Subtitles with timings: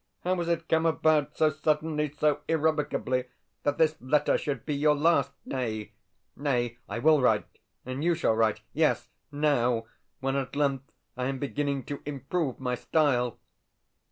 [0.23, 3.25] How has it come about so suddenly, so irrevocably,
[3.61, 5.31] that this letter should be your last?
[5.45, 5.91] Nay,
[6.35, 9.85] nay; I will write, and you shall write yes, NOW,
[10.19, 13.37] when at length I am beginning to improve my style.